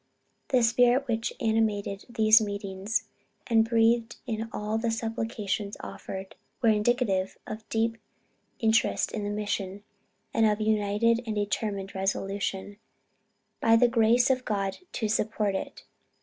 The 0.47 0.63
spirit 0.63 1.07
which 1.07 1.31
animated 1.39 2.05
these 2.09 2.41
meetings, 2.41 3.07
and 3.45 3.69
breathed 3.69 4.15
in 4.25 4.49
all 4.51 4.79
the 4.79 4.89
supplications 4.89 5.77
offered, 5.79 6.33
was 6.59 6.73
indicative 6.73 7.37
of 7.45 7.69
deep 7.69 7.97
interest 8.57 9.11
in 9.11 9.23
the 9.23 9.29
mission, 9.29 9.83
and 10.33 10.47
of 10.47 10.59
united 10.59 11.21
and 11.27 11.35
determined 11.35 11.93
resolution, 11.93 12.77
by 13.59 13.75
the 13.75 13.87
grace 13.87 14.31
of 14.31 14.43
God 14.43 14.77
to 14.93 15.07
support 15.07 15.53
it. 15.53 15.83